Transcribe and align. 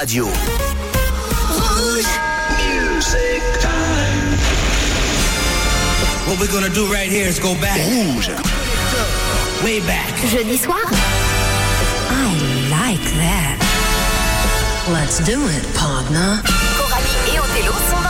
radio. 0.00 0.26
Music 2.56 3.42
time. 3.60 4.38
What 6.26 6.38
we're 6.38 6.52
gonna 6.52 6.72
do 6.72 6.86
right 6.92 7.10
here 7.10 7.26
is 7.26 7.40
go 7.40 7.54
back. 7.54 7.78
Rouge. 7.78 8.28
Way 9.64 9.80
back. 9.80 10.14
Jeudi 10.30 10.56
soir 10.56 10.78
I 12.10 12.28
like 12.70 13.06
that. 13.22 13.58
Let's 14.92 15.18
do 15.18 15.38
it, 15.48 15.64
partner. 15.74 16.42
Coralie 16.76 17.34
et 17.34 17.40
Othello 17.40 17.74
sont 17.90 18.07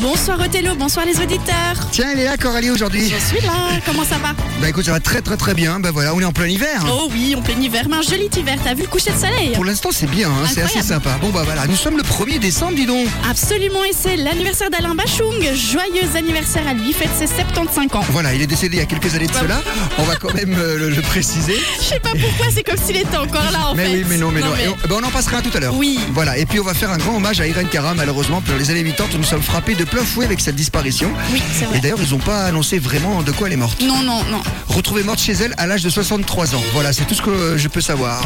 Bonsoir 0.00 0.38
Othello, 0.40 0.74
bonsoir 0.76 1.04
les 1.06 1.18
auditeurs. 1.20 1.74
Tiens, 1.90 2.10
elle 2.12 2.20
est 2.20 2.24
là, 2.24 2.36
Coralie, 2.36 2.70
aujourd'hui. 2.70 3.08
Je 3.10 3.16
suis 3.36 3.44
là, 3.44 3.52
comment 3.84 4.04
ça 4.04 4.16
va? 4.18 4.28
Bah 4.60 4.68
écoute, 4.68 4.84
ça 4.84 4.92
va 4.92 5.00
très 5.00 5.22
très 5.22 5.36
très 5.36 5.54
bien. 5.54 5.80
Bah 5.80 5.90
voilà, 5.92 6.14
on 6.14 6.20
est 6.20 6.24
en 6.24 6.32
plein 6.32 6.46
hiver. 6.46 6.84
Oh 6.88 7.08
oui, 7.12 7.34
on 7.36 7.42
plein 7.42 7.60
hiver, 7.60 7.84
mais 7.90 7.96
un 7.96 8.02
joli 8.02 8.28
hiver, 8.36 8.56
t'as 8.62 8.74
vu 8.74 8.82
le 8.82 8.88
coucher 8.88 9.10
de 9.10 9.18
soleil? 9.18 9.50
Pour 9.54 9.64
l'instant, 9.64 9.88
c'est 9.92 10.06
bien, 10.08 10.28
hein, 10.30 10.46
c'est 10.52 10.62
assez 10.62 10.82
sympa. 10.82 11.18
Bon 11.20 11.30
bah 11.30 11.42
voilà, 11.44 11.66
nous 11.66 11.74
sommes 11.76 11.96
le 11.96 12.02
1er 12.04 12.38
décembre, 12.38 12.74
dis 12.76 12.86
donc. 12.86 13.06
Absolument, 13.28 13.82
et 13.84 13.92
c'est 13.92 14.16
l'anniversaire 14.16 14.70
d'Alain 14.70 14.94
Bachung. 14.94 15.34
Joyeux 15.54 16.08
anniversaire 16.16 16.66
à 16.68 16.74
lui, 16.74 16.92
fête 16.92 17.10
ses 17.18 17.26
75 17.26 17.96
ans. 17.96 18.04
Voilà, 18.10 18.34
il 18.34 18.42
est 18.42 18.46
décédé 18.46 18.76
il 18.76 18.80
y 18.80 18.82
a 18.82 18.86
quelques 18.86 19.14
années 19.14 19.26
de 19.26 19.32
Bah 19.32 19.40
cela. 19.42 19.62
On 19.98 20.04
va 20.04 20.14
quand 20.16 20.32
même 20.34 20.54
euh, 20.58 20.78
le, 20.78 20.90
le 20.90 21.02
préciser. 21.02 21.56
Je 21.80 21.84
sais 21.84 22.00
pas 22.00 22.10
pourquoi, 22.10 22.46
c'est 22.54 22.62
comme 22.62 22.78
s'il 22.78 22.96
était 22.96 23.16
encore 23.16 23.50
là 23.52 23.68
en 23.70 23.74
Mais 23.74 23.86
fait. 23.86 23.92
oui, 23.94 24.04
mais 24.08 24.16
non, 24.18 24.30
mais 24.30 24.40
non. 24.40 24.46
mais- 24.56 24.64
Et 24.64 24.68
on, 24.68 24.76
bah, 24.88 24.96
on 25.02 25.04
en 25.04 25.10
passera 25.10 25.42
tout 25.42 25.50
à 25.56 25.60
l'heure. 25.60 25.74
Oui. 25.74 25.98
Voilà, 26.12 26.38
et 26.38 26.46
puis 26.46 26.60
on 26.60 26.64
va 26.64 26.74
faire 26.74 26.90
un 26.92 26.98
grand 26.98 27.16
hommage 27.16 27.40
à 27.40 27.46
Irène 27.48 27.68
Cara, 27.68 27.94
malheureusement, 27.94 28.40
pour 28.40 28.56
les 28.56 28.70
années 28.70 28.84
80, 28.84 29.18
nous 29.18 29.24
sommes 29.24 29.42
frappés 29.42 29.74
de 29.74 29.84
plein 29.88 30.04
fouet 30.04 30.24
avec 30.24 30.40
cette 30.40 30.56
disparition. 30.56 31.10
Oui, 31.32 31.42
c'est 31.52 31.64
Et 31.76 31.80
d'ailleurs, 31.80 31.98
ils 32.02 32.10
n'ont 32.10 32.18
pas 32.18 32.44
annoncé 32.44 32.78
vraiment 32.78 33.22
de 33.22 33.32
quoi 33.32 33.46
elle 33.48 33.54
est 33.54 33.56
morte. 33.56 33.82
Non, 33.82 34.02
non, 34.02 34.22
non. 34.24 34.42
Retrouvée 34.68 35.02
morte 35.02 35.20
chez 35.20 35.32
elle 35.32 35.54
à 35.56 35.66
l'âge 35.66 35.82
de 35.82 35.90
63 35.90 36.54
ans. 36.54 36.62
Voilà, 36.72 36.92
c'est 36.92 37.04
tout 37.04 37.14
ce 37.14 37.22
que 37.22 37.56
je 37.56 37.68
peux 37.68 37.80
savoir. 37.80 38.20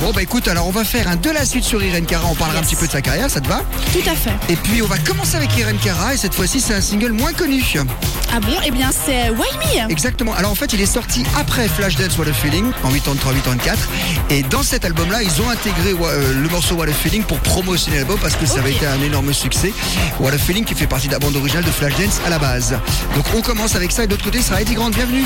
Bon 0.00 0.12
bah 0.12 0.22
écoute, 0.22 0.46
alors 0.46 0.68
on 0.68 0.70
va 0.70 0.84
faire 0.84 1.08
un 1.08 1.16
de 1.16 1.30
la 1.30 1.46
suite 1.46 1.64
sur 1.64 1.82
Irène 1.82 2.04
Cara, 2.04 2.26
on 2.30 2.34
parlera 2.34 2.58
un 2.58 2.62
petit 2.62 2.76
peu 2.76 2.86
de 2.86 2.92
sa 2.92 3.00
carrière, 3.00 3.30
ça 3.30 3.40
te 3.40 3.48
va? 3.48 3.62
Tout 3.94 4.10
à 4.10 4.14
fait. 4.14 4.52
Et 4.52 4.56
puis 4.56 4.82
on 4.82 4.86
va 4.86 4.98
commencer 4.98 5.36
avec 5.36 5.56
Irène 5.56 5.78
Cara, 5.78 6.12
et 6.12 6.18
cette 6.18 6.34
fois-ci 6.34 6.60
c'est 6.60 6.74
un 6.74 6.82
single 6.82 7.12
moins 7.12 7.32
connu. 7.32 7.64
Ah 8.30 8.38
bon? 8.38 8.52
Eh 8.66 8.70
bien, 8.70 8.90
c'est 8.92 9.30
Why 9.30 9.46
Me 9.86 9.90
Exactement, 9.90 10.34
alors 10.34 10.50
en 10.50 10.54
fait 10.54 10.74
il 10.74 10.82
est 10.82 10.86
sorti 10.86 11.24
après 11.38 11.66
Flashdance 11.66 12.18
What 12.18 12.28
a 12.28 12.34
Feeling, 12.34 12.70
en 12.84 12.90
83-84, 12.90 13.76
et 14.28 14.42
dans 14.42 14.62
cet 14.62 14.84
album-là 14.84 15.22
ils 15.22 15.40
ont 15.40 15.48
intégré 15.48 15.94
euh, 15.98 16.42
le 16.42 16.48
morceau 16.50 16.74
What 16.74 16.88
a 16.88 16.92
Feeling 16.92 17.22
pour 17.22 17.40
promotionner 17.40 17.96
l'album 17.96 18.18
parce 18.20 18.36
que 18.36 18.44
ça 18.44 18.58
avait 18.58 18.72
été 18.72 18.86
un 18.86 19.00
énorme 19.00 19.32
succès. 19.32 19.72
What 20.20 20.32
a 20.32 20.38
Feeling 20.38 20.64
qui 20.64 20.74
fait 20.74 20.86
partie 20.86 21.06
de 21.06 21.12
la 21.12 21.20
bande 21.20 21.36
originale 21.36 21.64
de 21.64 21.70
Flashdance 21.70 22.20
à 22.26 22.28
la 22.28 22.38
base. 22.38 22.78
Donc 23.14 23.24
on 23.34 23.40
commence 23.40 23.74
avec 23.74 23.92
ça, 23.92 24.04
et 24.04 24.06
de 24.06 24.12
l'autre 24.12 24.24
côté 24.24 24.42
sera 24.42 24.60
Eddie 24.60 24.74
Grant, 24.74 24.90
bienvenue. 24.90 25.24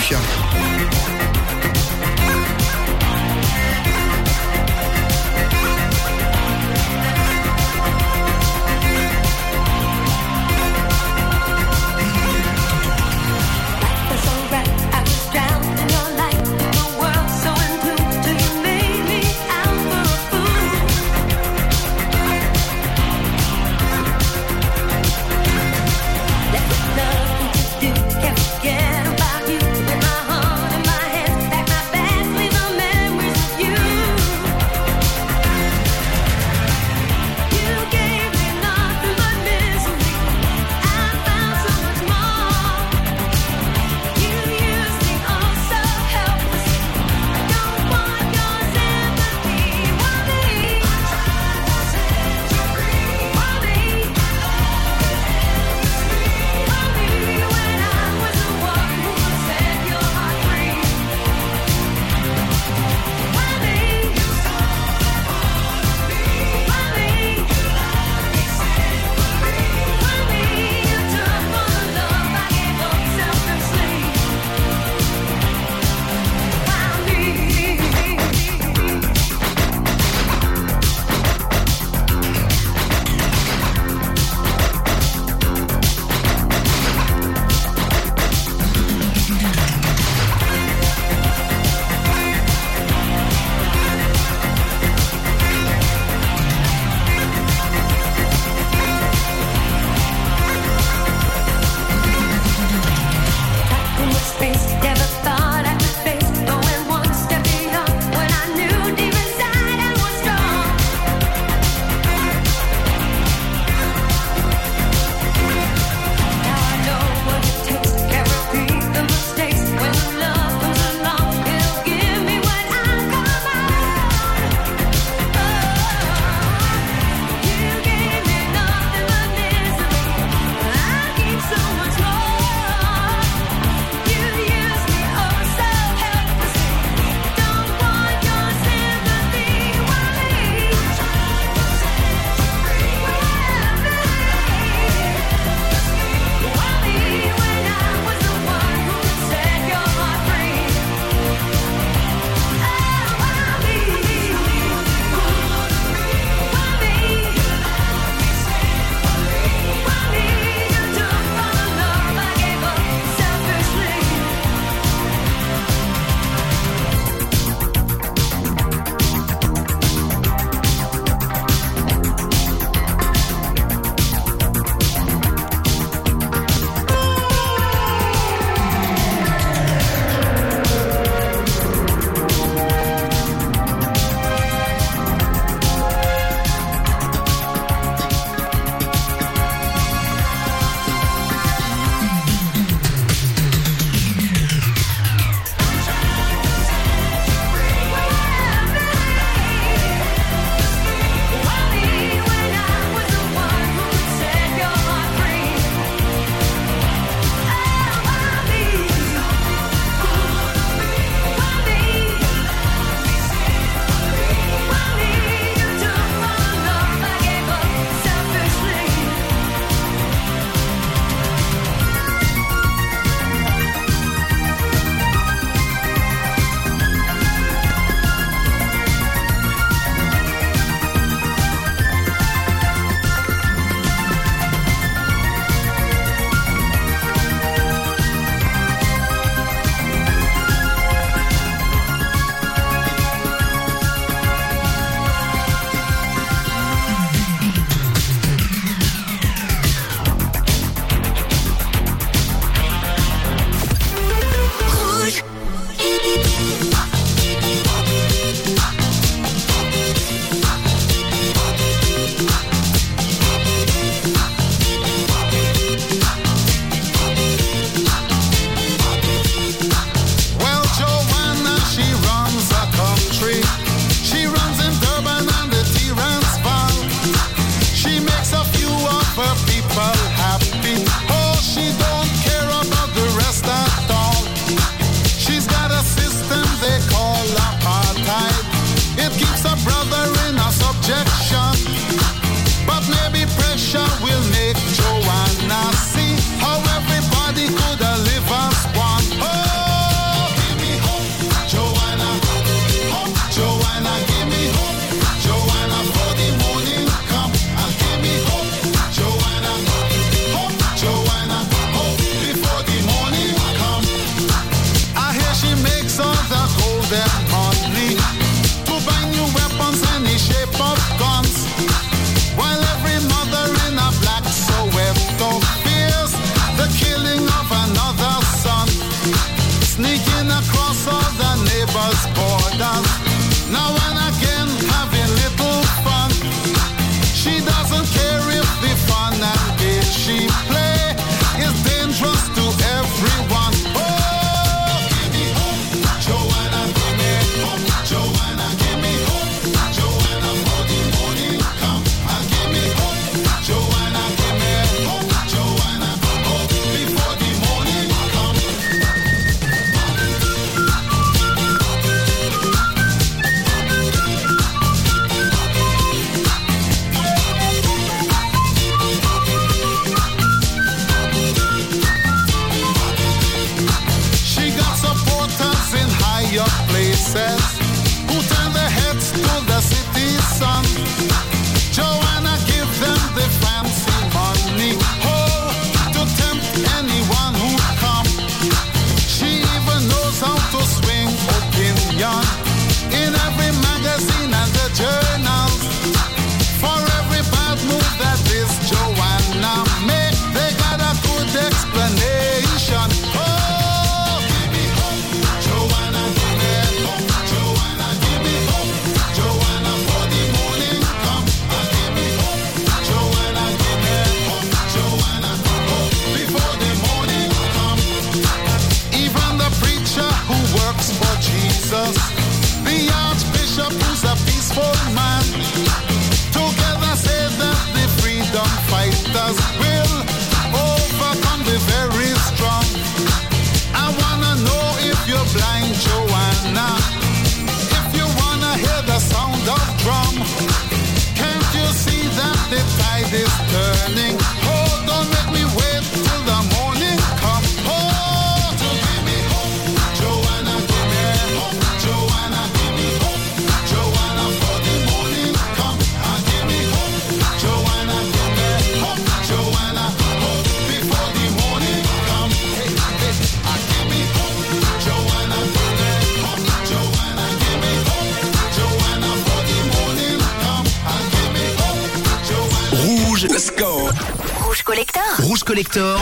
Collector. 474.70 475.00
Rouge 475.24 475.42
Collector. 475.42 475.96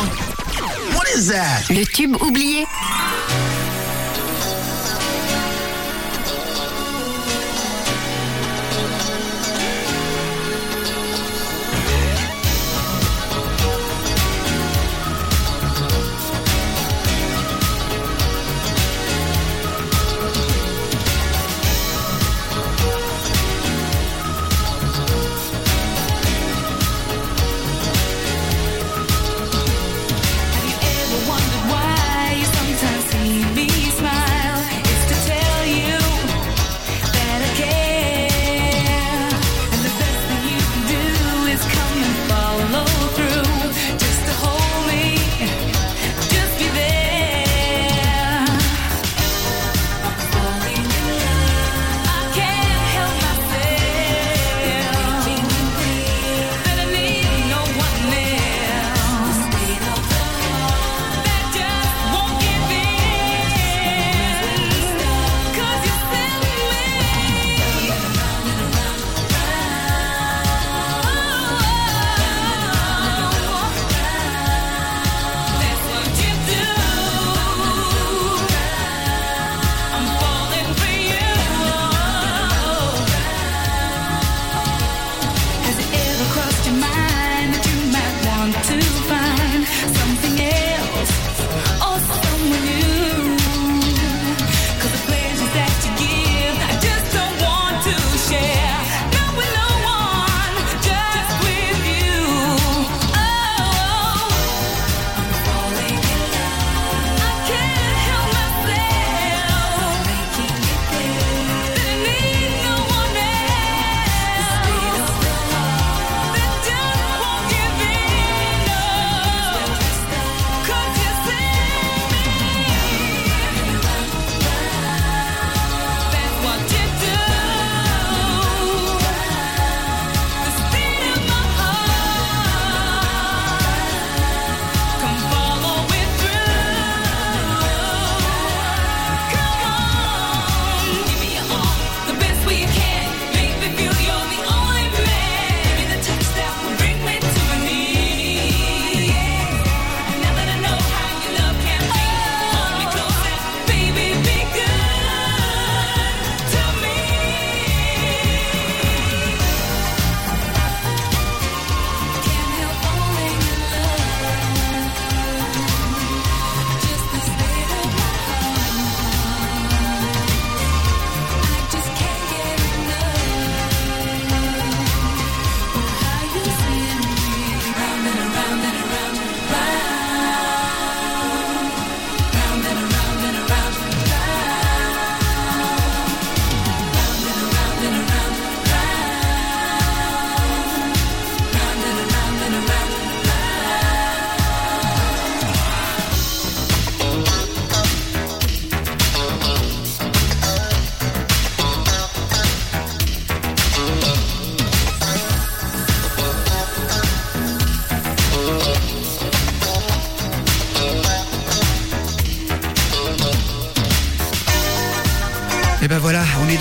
What 0.92 1.08
is 1.16 1.28
that? 1.28 1.70
Le 1.70 1.86
tube 1.86 2.16
oublié. 2.20 2.66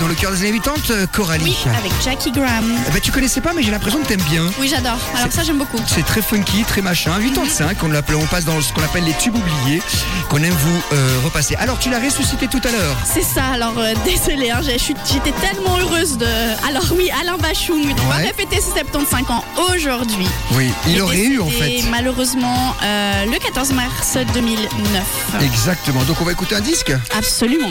Dans 0.00 0.08
le 0.08 0.14
cœur 0.14 0.30
des 0.32 0.46
années 0.48 0.60
80, 0.60 0.74
euh, 0.90 1.06
Coralie. 1.12 1.44
Oui, 1.44 1.72
avec 1.76 1.92
Jackie 2.04 2.30
Graham. 2.30 2.76
Ben, 2.92 3.00
tu 3.00 3.10
connaissais 3.10 3.40
pas, 3.40 3.52
mais 3.52 3.62
j'ai 3.62 3.70
l'impression 3.70 4.00
que 4.00 4.06
t'aimes 4.06 4.22
bien. 4.22 4.42
Oui, 4.60 4.68
j'adore. 4.68 4.98
Alors 5.16 5.32
ça, 5.32 5.42
j'aime 5.42 5.58
beaucoup. 5.58 5.78
C'est 5.86 6.04
très 6.04 6.22
funky, 6.22 6.62
très 6.64 6.82
machin. 6.82 7.12
85, 7.20 7.76
on, 7.82 7.88
l'appelle- 7.88 8.16
on 8.16 8.26
passe 8.26 8.44
dans 8.44 8.60
ce 8.60 8.72
qu'on 8.72 8.82
appelle 8.82 9.04
les 9.04 9.14
tubes 9.14 9.34
oubliés, 9.36 9.82
qu'on 10.28 10.38
aime 10.42 10.54
vous 10.54 10.82
euh, 10.92 11.18
repasser. 11.24 11.56
Alors, 11.56 11.78
tu 11.78 11.90
l'as 11.90 11.98
ressuscité 12.00 12.46
tout 12.48 12.60
à 12.64 12.70
l'heure. 12.70 12.96
C'est 13.12 13.22
ça, 13.22 13.44
alors 13.54 13.78
euh, 13.78 13.94
désolé, 14.04 14.50
hein, 14.50 14.60
j'étais 14.62 15.32
tellement 15.40 15.76
heureuse 15.78 16.16
de... 16.18 16.26
Alors 16.68 16.86
oui, 16.96 17.10
Alain 17.20 17.36
Bachung 17.38 17.82
devrait 17.94 18.08
Ouais. 18.24 18.34
fêter 18.36 18.60
ses 18.60 18.70
75 18.72 19.30
ans 19.30 19.44
aujourd'hui. 19.74 20.26
Oui, 20.52 20.70
il 20.88 21.00
aurait 21.02 21.20
eu 21.24 21.40
en 21.40 21.48
fait. 21.50 21.82
Malheureusement, 21.90 22.74
euh, 22.82 23.24
le 23.26 23.38
14 23.38 23.72
mars 23.72 24.16
2009. 24.34 25.02
Exactement. 25.42 26.02
Donc, 26.04 26.20
on 26.20 26.24
va 26.24 26.32
écouter 26.32 26.54
un 26.54 26.60
disque? 26.60 26.92
Absolument. 27.16 27.68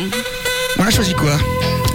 On 0.79 0.83
a 0.83 0.89
choisi 0.91 1.13
quoi 1.13 1.37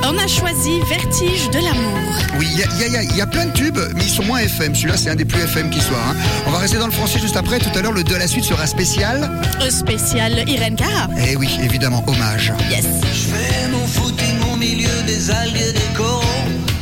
On 0.05 0.17
a 0.19 0.27
choisi 0.27 0.81
Vertige 0.89 1.49
de 1.51 1.59
l'amour. 1.59 1.99
Oui, 2.39 2.49
il 2.51 2.59
y 2.59 2.89
y 2.89 2.93
y 2.93 2.97
a- 2.97 3.03
il 3.03 3.17
y 3.17 3.21
a 3.21 3.27
plein 3.27 3.47
de 3.47 3.53
tubes, 3.53 3.79
mais 3.95 4.03
ils 4.05 4.11
sont 4.11 4.25
moins 4.25 4.41
FM. 4.41 4.75
Celui-là, 4.75 4.97
c'est 4.97 5.11
un 5.11 5.15
des 5.15 5.25
plus 5.25 5.41
FM 5.43 5.71
qui 5.71 5.81
soit. 5.81 5.97
hein. 6.11 6.17
On 6.47 6.51
va 6.51 6.59
rester 6.59 6.79
dans 6.79 6.87
le 6.87 6.93
français 6.93 7.19
juste 7.21 7.37
après. 7.37 7.59
Tout 7.59 7.77
à 7.77 7.83
l'heure, 7.83 7.93
le 7.93 8.03
de 8.03 8.15
la 8.15 8.27
suite 8.27 8.45
sera 8.45 8.67
spécial. 8.67 9.31
Euh, 9.61 9.71
spécial 9.71 10.45
Irène 10.49 10.77
Cara. 10.77 11.09
Eh 11.25 11.37
oui, 11.37 11.49
évidemment, 11.63 12.03
hommage. 12.07 12.53
Yes. 12.71 12.87
Je 13.15 13.35
fais 13.35 13.69
mon 13.69 13.87
footing 13.87 14.37
au 14.53 14.57
milieu 14.57 15.03
des 15.07 15.31
algues 15.31 15.57
et 15.57 15.73
des 15.73 15.97
coraux. 15.97 16.23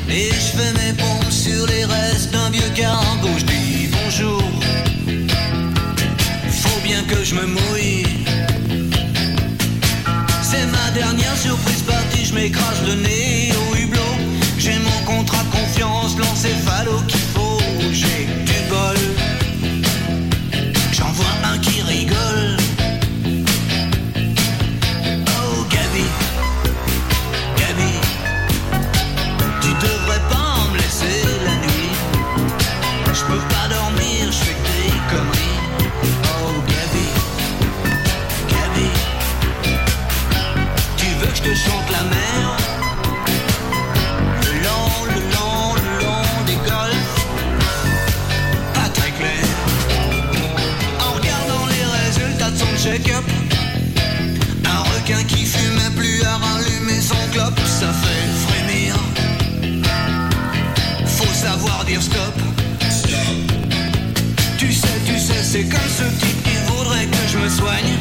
Et 0.09 0.29
je 0.31 0.59
fais 0.59 0.73
mes 0.73 0.93
pompes 0.95 1.31
sur 1.31 1.67
les 1.67 1.85
restes 1.85 2.31
d'un 2.33 2.51
vieux 2.51 2.63
cargo. 2.75 3.29
Je 3.39 3.45
dis 3.45 3.89
bonjour. 3.93 4.43
Faut 6.51 6.81
bien 6.83 7.03
que 7.05 7.23
je 7.23 7.35
me 7.35 7.47
mouille. 7.47 8.20
Dernière 10.95 11.37
surprise 11.37 11.83
partie. 11.83 12.25
Je 12.25 12.35
m'écrase 12.35 12.83
le 12.87 12.95
nez 12.95 13.53
au 13.53 13.77
hublot. 13.77 14.01
J'ai 14.59 14.79
mon 14.79 15.05
contrat 15.07 15.45
de 15.45 15.51
confiance, 15.51 16.17
l'encéphalo 16.19 17.01
qu'il 17.07 17.21
faut. 17.21 17.59
C'est 65.53 65.65
comme 65.65 65.81
ce 65.81 66.05
type 66.21 66.43
qui 66.45 66.57
voudrait 66.69 67.07
que 67.07 67.29
je 67.29 67.39
me 67.39 67.49
soigne. 67.49 67.99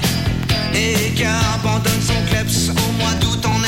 Et 0.76 1.14
qui 1.16 1.24
abandonne 1.26 2.02
son 2.02 2.22
kleps 2.30 2.70
au 2.70 2.92
mois 3.02 3.16
d'août 3.20 3.44
en 3.44 3.59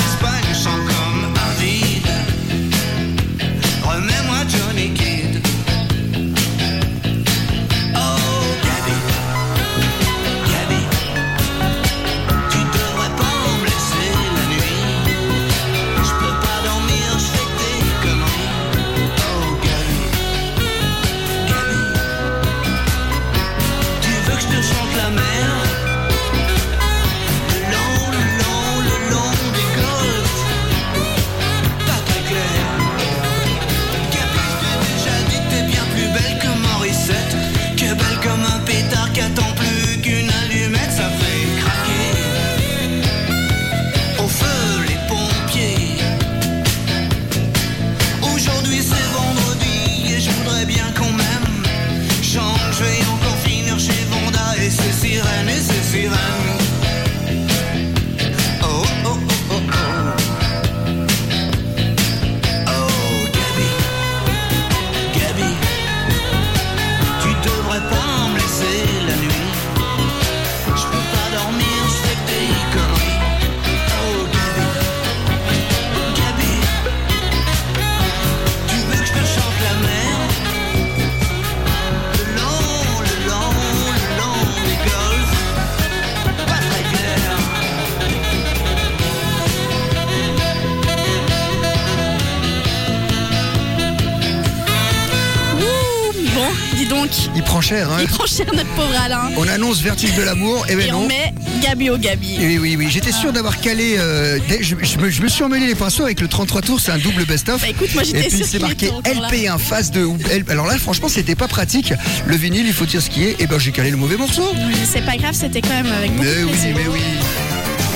cher, 97.72 97.90
hein 97.92 97.98
Il 98.02 98.08
prend 98.08 98.26
cher 98.26 98.46
notre 98.54 98.70
pauvre 98.76 98.94
Alain. 99.04 99.30
On 99.38 99.48
annonce 99.48 99.80
Vertige 99.82 100.14
de 100.16 100.24
l'amour, 100.24 100.66
et 100.70 100.76
ben 100.76 100.88
Et 100.88 100.92
on 100.92 101.02
non. 101.02 101.08
met 101.08 101.34
Gabi 101.62 101.90
au 101.90 101.98
Gabi. 101.98 102.38
Oui, 102.40 102.58
oui, 102.58 102.76
oui. 102.78 102.88
J'étais 102.90 103.12
sûr 103.14 103.32
d'avoir 103.32 103.60
calé. 103.62 103.96
euh, 103.98 104.40
je, 104.60 104.76
je 104.82 104.98
me, 104.98 105.10
je 105.10 105.22
me 105.22 105.28
suis 105.30 105.44
emmêlé 105.44 105.68
les 105.68 105.76
pinceaux 105.76 106.04
avec 106.04 106.20
le 106.20 106.28
33 106.28 106.62
tours, 106.62 106.80
c'est 106.82 106.92
un 106.92 106.98
double 106.98 107.24
best-of. 107.26 107.62
Bah, 107.62 107.68
écoute, 107.70 107.94
moi, 107.94 108.04
j'étais 108.04 108.26
Et 108.26 108.28
puis 108.28 108.38
sûre 108.38 108.48
c'est 108.50 108.60
marqué 108.60 108.88
était 108.88 108.96
encore 109.12 109.22
là. 109.22 109.30
LP1 109.30 109.58
face 109.58 109.92
de. 109.92 110.08
Alors 110.52 110.68
là, 110.68 110.78
franchement, 110.78 111.08
c'était 111.08 111.36
pas 111.36 111.48
pratique. 111.48 111.94
Le 112.26 112.36
vinyle, 112.36 112.66
il 112.68 112.74
faut 112.74 112.86
dire 112.86 113.02
ce 113.02 113.10
qui 113.10 113.24
est. 113.24 113.40
Et 113.40 113.48
ben 113.48 113.58
j'ai 113.58 113.72
calé 113.72 113.90
le 113.90 113.98
mauvais 113.98 114.18
morceau. 114.18 114.52
Mais 114.54 114.74
C'est 114.86 115.06
pas 115.06 115.16
grave, 115.16 115.34
c'était 115.34 115.62
quand 115.62 115.70
même 115.70 115.92
avec 115.98 116.12
beaucoup 116.12 116.24
Mais 116.28 116.42
de 116.42 116.46
oui, 116.46 116.74
mais 116.76 116.88
oui. 116.92 117.00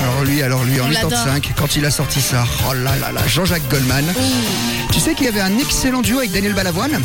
Alors 0.02 0.24
lui, 0.24 0.42
alors 0.42 0.64
lui, 0.64 0.80
en 0.80 0.86
On 0.86 0.88
l'adore. 0.90 1.10
85, 1.10 1.50
quand 1.56 1.76
il 1.76 1.84
a 1.84 1.90
sorti 1.90 2.20
ça, 2.20 2.46
oh 2.70 2.72
là 2.74 2.92
là 3.00 3.12
là, 3.12 3.20
Jean-Jacques 3.26 3.68
Goldman. 3.70 4.04
Tu 4.92 5.00
sais 5.00 5.14
qu'il 5.14 5.26
y 5.26 5.28
avait 5.28 5.40
un 5.40 5.58
excellent 5.58 6.00
duo 6.00 6.18
avec 6.18 6.32
Daniel 6.32 6.54
Balavoine 6.54 7.00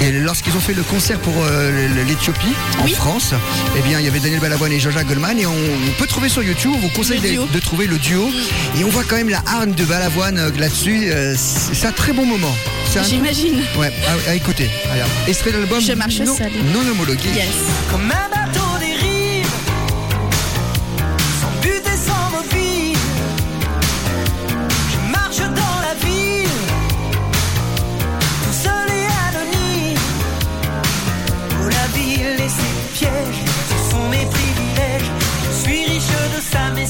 et 0.00 0.12
lorsqu'ils 0.12 0.56
ont 0.56 0.60
fait 0.60 0.74
le 0.74 0.82
concert 0.82 1.18
pour 1.20 1.34
euh, 1.42 1.88
l'Éthiopie, 2.06 2.54
en 2.80 2.84
Oui. 2.84 2.92
France, 2.92 3.32
eh 3.76 3.80
bien, 3.82 3.98
il 3.98 4.04
y 4.04 4.08
avait 4.08 4.20
Daniel 4.20 4.40
Balavoine 4.40 4.72
et 4.72 4.78
Jean-Jacques 4.80 5.06
Goldman. 5.08 5.38
Et 5.38 5.46
on, 5.46 5.52
on 5.52 5.92
peut 5.98 6.06
trouver 6.06 6.28
sur 6.28 6.42
YouTube, 6.42 6.72
on 6.74 6.78
vous 6.78 6.88
conseille 6.90 7.20
Le 7.20 7.52
de, 7.52 7.60
trouver 7.60 7.86
le 7.86 7.98
duo. 7.98 8.30
Et 8.78 8.84
on 8.84 8.88
voit 8.88 9.04
quand 9.04 9.16
même 9.16 9.28
la 9.30 9.42
harne 9.46 9.72
de 9.72 9.84
Balavoine 9.84 10.38
euh, 10.38 10.50
là-dessus. 10.58 11.08
euh, 11.10 11.34
c'est 11.36 11.86
un 11.86 11.92
très 11.92 12.12
bon 12.12 12.26
moment. 12.26 12.54
J'imagine. 13.08 13.62
Ouais, 13.78 13.92
à, 14.26 14.30
à 14.30 14.34
écouter. 14.34 14.70
Regarde. 14.90 15.10
Extrait 15.28 15.52
de 15.52 15.58
l'album 15.58 15.80
Je 15.80 15.92
marche 15.92 16.20
non, 16.20 16.34
seule. 16.36 16.52
non 16.72 16.80
homologué. 16.90 17.28
Yes. 17.34 17.48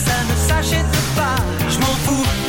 Ça 0.06 0.18
ne 0.28 0.36
s'achète 0.48 0.96
pas. 1.16 1.36
Je 1.68 1.78
m'en 1.78 1.94
fous 2.04 2.45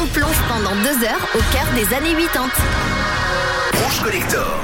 on 0.00 0.06
plonge 0.06 0.36
pendant 0.48 0.74
deux 0.76 1.04
heures 1.04 1.28
au 1.34 1.38
cœur 1.52 1.66
des 1.74 1.94
années 1.94 2.14
80. 2.32 2.48
Rouge 3.82 4.00
Collector. 4.02 4.60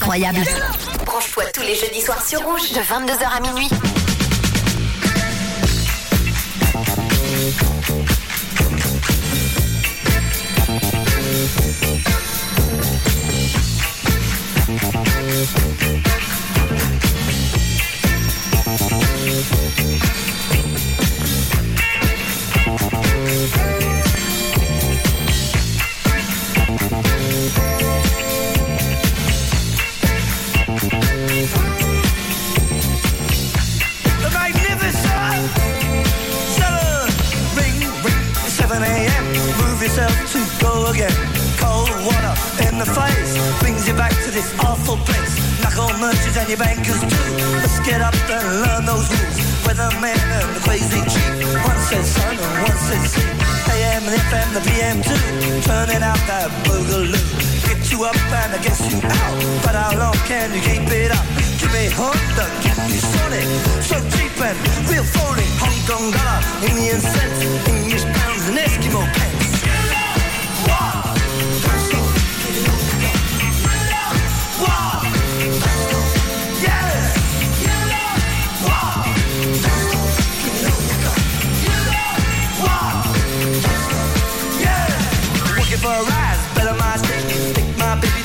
Incroyable. 0.00 0.40
Branche-toi 1.04 1.44
tous 1.52 1.60
les 1.60 1.74
jeudis 1.74 2.00
soirs 2.00 2.26
sur 2.26 2.40
Rouge 2.40 2.72
de 2.72 2.80
22h 2.80 3.36
à 3.36 3.40
minuit. 3.40 3.68
Brings 43.60 43.86
you 43.88 43.94
back 43.94 44.12
to 44.24 44.30
this 44.30 44.52
awful 44.60 44.96
place. 45.08 45.34
Knuckle 45.62 45.92
merchants 45.98 46.36
and 46.36 46.48
your 46.48 46.58
bankers 46.58 47.00
too. 47.00 47.26
Let's 47.60 47.78
get 47.80 48.00
up 48.00 48.14
and 48.28 48.46
learn 48.62 48.82
those 48.84 49.08
rules. 49.08 49.38
Weatherman 49.64 50.18
and 50.38 50.50
the 50.56 50.62
crazy 50.64 51.00
chief. 51.12 51.32
One 51.64 51.80
says 51.88 52.06
sun 52.10 52.36
and 52.36 52.54
one 52.64 52.80
says 52.88 53.04
sea. 53.12 53.30
AM 53.72 54.02
and 54.08 54.16
FM, 54.28 54.48
the 54.56 54.62
PM 54.68 54.98
too. 55.02 55.22
Turning 55.64 56.02
out 56.02 56.20
that 56.28 56.50
boogaloo. 56.66 57.16
Get 57.68 57.90
you 57.92 58.04
up 58.04 58.16
and 58.16 58.50
I 58.54 58.58
guess 58.62 58.80
you 58.90 58.98
out. 58.98 59.34
But 59.64 59.74
how 59.74 59.92
long 59.96 60.18
can 60.26 60.52
you 60.52 60.60
keep 60.60 60.88
it 60.90 61.12
up? 61.12 61.26
Give 61.60 61.72
me 61.72 61.88
Honda, 61.94 62.46
give 62.64 62.78
me 62.88 62.98
Sonic. 62.98 63.46
So 63.84 63.96
cheap 64.12 64.34
and 64.42 64.58
real 64.90 65.04
phony. 65.04 65.46
Hong 65.62 65.78
Kong 65.88 66.10
dollar, 66.10 66.40
Indian 66.66 67.00
cents, 67.00 67.38
English 67.68 68.04
pounds 68.16 68.48
and 68.48 68.58
Eskimo 68.58 69.02
pence. 69.14 69.39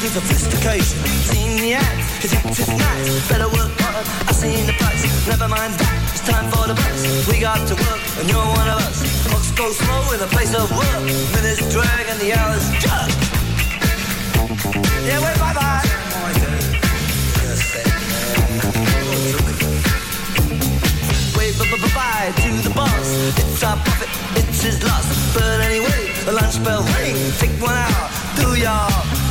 To 0.06 0.22
sophistication. 0.22 0.98
Seen 1.34 1.58
the 1.58 1.74
ads, 1.74 2.06
his 2.22 2.32
hips 2.32 2.60
is 2.60 2.70
nice. 2.70 3.30
Better 3.30 3.50
work 3.50 3.74
hard, 3.82 4.06
I 4.30 4.32
seen 4.34 4.65
the 4.65 4.74
price. 4.74 5.02
Never 5.28 5.48
mind 5.48 5.74
that, 5.82 5.96
it's 6.13 6.22
time 6.22 6.46
for 6.52 6.68
the 6.68 6.76
bus. 6.76 7.28
We 7.28 7.39
got 7.39 7.65
to 7.68 7.74
work, 7.74 8.02
and 8.22 8.30
you're 8.30 8.38
one 8.38 8.70
of 8.70 8.86
us. 8.86 9.02
Clocks 9.26 9.52
go 9.52 9.72
slow 9.72 10.13
in 10.13 10.20
the 10.20 10.30
place 10.30 10.54
of 10.54 10.70
work. 10.78 11.02
Minutes 11.34 11.65
drag 11.74 12.06
and 12.12 12.20
the 12.22 12.38
hours 12.38 12.65
jug. 12.78 13.10
Yeah, 15.10 15.26
wait, 15.26 15.38
bye 15.41 15.56
bye. 15.58 15.82
Wave 21.34 21.58
bye 21.98 22.30
to 22.46 22.50
the 22.62 22.74
boss. 22.78 23.10
It's 23.41 23.63
our 23.63 23.78
profit, 23.82 24.10
it's 24.38 24.62
his 24.62 24.84
loss. 24.84 25.08
But 25.34 25.62
anyway, 25.65 26.13
the 26.26 26.34
lunch 26.34 26.62
bell 26.63 26.84
ring. 26.94 27.18
Take 27.41 27.58
one 27.58 27.74
out, 27.74 28.12
do 28.38 28.54
Cheeseburger. 28.54 29.24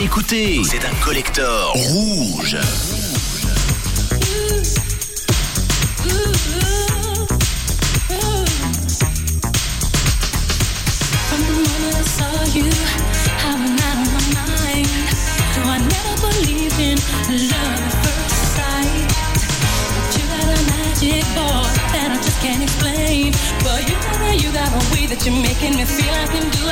Écoutez, 0.00 0.62
c'est 0.64 0.84
un 0.84 0.94
collector 1.04 1.72
rouge. 1.74 2.56
A 21.10 21.22
boy 21.34 21.66
that 21.94 22.08
I 22.10 22.16
just 22.22 22.40
can't 22.40 22.62
explain. 22.62 23.32
But 23.62 23.86
you 23.88 23.94
got 23.94 24.20
a, 24.22 24.32
you 24.36 24.50
got 24.52 24.70
a 24.70 24.82
way 24.92 25.06
that 25.06 25.24
you're 25.24 25.34
making 25.34 25.76
me 25.76 25.84
feel 25.84 26.12
I 26.12 26.26
can 26.26 26.46
do 26.50 26.62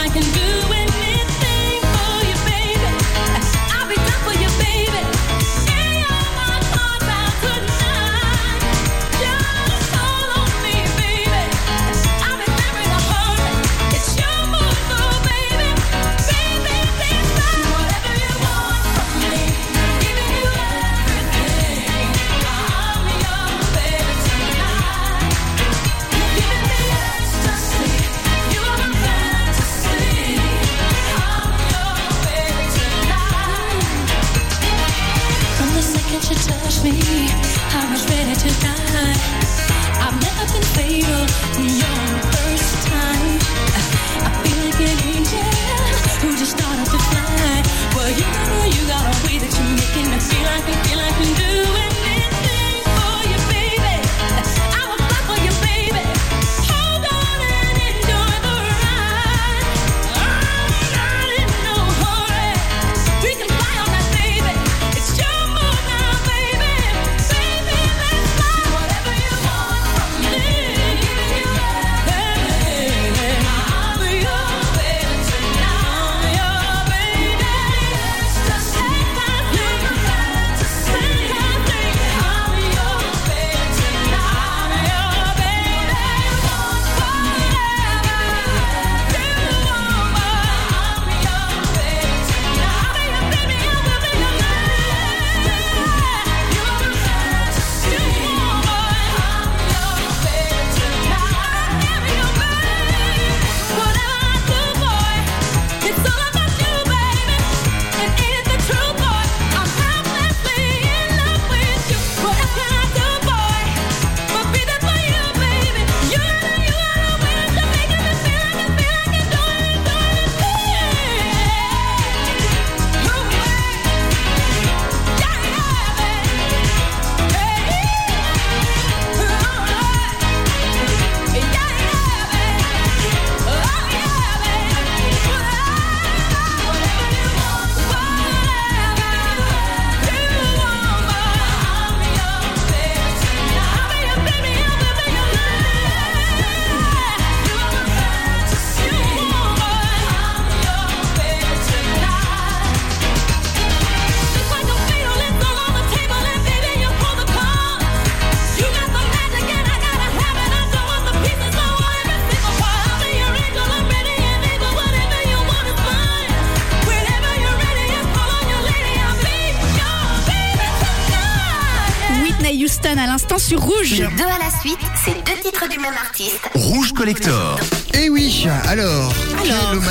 collector. 177.04 177.43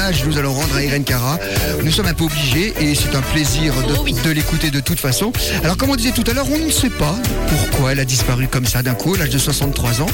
Hommage 0.04 0.24
nous 0.26 0.38
allons 0.38 0.54
rendre 0.54 0.76
à 0.76 0.84
Irene 0.84 1.04
Cara 1.04 1.40
Nous 1.84 1.92
sommes 1.92 2.08
un 2.08 2.14
peu 2.14 2.26
obligés 2.26 2.74
et 2.80 2.94
c'est 2.96 3.16
un 3.16 3.22
plaisir 3.22 3.74
de, 3.88 3.94
Oh 3.98 4.02
oui. 4.04 4.14
de 4.24 4.32
l'écouter 4.32 4.70
de 4.72 4.80
toute 4.80 5.00
façon. 5.00 5.32
Alors, 5.64 5.78
comme 5.78 5.90
on 5.92 5.96
disait 5.96 6.12
tout 6.12 6.24
à 6.30 6.34
l'heure, 6.34 6.48
on 6.52 6.58
ne 6.58 6.72
sait 6.72 6.90
pas 6.90 7.16
pourquoi 7.48 7.92
elle 7.92 8.00
a 8.00 8.06
disparu 8.06 8.48
comme 8.48 8.66
ça 8.66 8.82
d'un 8.82 8.96
coup, 8.96 9.14
à 9.16 9.18
l'âge 9.20 9.30
de 9.30 9.38
63 9.38 10.02
ans. 10.02 10.08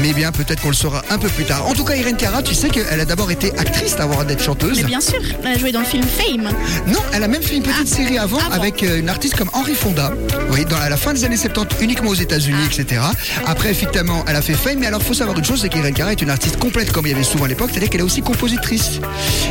Mais 0.00 0.12
bien, 0.12 0.30
peut-être 0.30 0.60
qu'on 0.62 0.68
le 0.68 0.74
saura 0.74 1.02
un 1.10 1.18
peu 1.18 1.28
plus 1.28 1.44
tard. 1.44 1.66
En 1.66 1.72
tout 1.72 1.84
cas, 1.84 1.94
Irene 1.96 2.16
Cara, 2.16 2.42
tu 2.42 2.54
sais 2.54 2.68
qu'elle 2.68 3.00
a 3.00 3.04
d'abord 3.04 3.30
été 3.30 3.50
actrice 3.58 3.96
avant 3.98 4.22
d'être 4.24 4.42
chanteuse. 4.42 4.78
Mais 4.78 4.84
bien 4.84 5.00
sûr, 5.00 5.20
elle 5.42 5.52
a 5.52 5.58
joué 5.58 5.72
dans 5.72 5.80
le 5.80 5.86
film 5.86 6.04
Fame. 6.04 6.48
Non, 6.86 7.00
elle 7.12 7.24
a 7.24 7.28
même 7.28 7.42
fait 7.42 7.56
une 7.56 7.62
petite 7.62 7.88
Ah. 7.92 7.96
série 7.96 8.18
avant 8.18 8.38
avec 8.52 8.82
euh, 8.82 8.98
une 9.00 9.08
artiste 9.08 9.34
comme 9.36 9.50
Henri 9.52 9.74
Fonda. 9.74 10.12
Oui, 10.50 10.64
dans, 10.64 10.76
à 10.76 10.88
la 10.88 10.96
fin 10.96 11.12
des 11.12 11.24
années 11.24 11.36
70, 11.36 11.76
uniquement 11.82 12.10
aux 12.10 12.14
États-Unis, 12.14 12.58
Ah. 12.70 12.80
etc. 12.80 13.00
Après, 13.46 13.70
effectivement, 13.70 14.24
elle 14.28 14.36
a 14.36 14.42
fait 14.42 14.54
Fame. 14.54 14.78
Mais 14.80 14.86
alors, 14.86 15.02
faut 15.02 15.14
savoir 15.14 15.36
une 15.38 15.44
chose, 15.44 15.60
c'est 15.62 15.68
qu'Irene 15.68 15.94
Cara 15.94 16.12
est 16.12 16.22
une 16.22 16.30
artiste 16.30 16.58
complète, 16.58 16.92
comme 16.92 17.06
il 17.06 17.10
y 17.10 17.14
avait 17.14 17.24
souvent 17.24 17.46
à 17.46 17.48
l'époque, 17.48 17.70
c'est-à-dire 17.72 17.90
qu'elle 17.90 18.00
est 18.00 18.04
aussi 18.04 18.22
compositrice. 18.22 19.00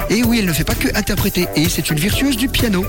Et 0.09 0.23
oui, 0.23 0.39
elle 0.39 0.45
ne 0.45 0.53
fait 0.53 0.63
pas 0.63 0.75
que 0.75 0.87
interpréter. 0.95 1.47
Et 1.55 1.67
c'est 1.69 1.89
une 1.89 1.97
virtuose 1.99 2.37
du 2.37 2.47
piano. 2.49 2.85